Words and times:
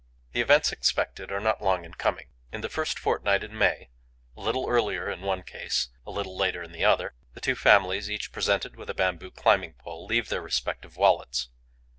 The 0.31 0.41
events 0.41 0.71
expected 0.71 1.31
are 1.31 1.39
not 1.39 1.61
long 1.61 1.85
in 1.85 1.93
coming. 1.93 2.29
In 2.51 2.61
the 2.61 2.69
first 2.69 2.97
fortnight 2.97 3.43
in 3.43 3.55
May, 3.55 3.89
a 4.35 4.41
little 4.41 4.67
earlier 4.67 5.07
in 5.07 5.21
one 5.21 5.43
case, 5.43 5.89
a 6.07 6.09
little 6.09 6.35
later 6.35 6.63
in 6.63 6.71
the 6.71 6.83
other, 6.83 7.13
the 7.35 7.39
two 7.39 7.53
families, 7.55 8.09
each 8.09 8.31
presented 8.31 8.75
with 8.77 8.89
a 8.89 8.95
bamboo 8.95 9.29
climbing 9.29 9.75
pole, 9.75 10.03
leave 10.07 10.29
their 10.29 10.41
respective 10.41 10.97
wallets. 10.97 11.49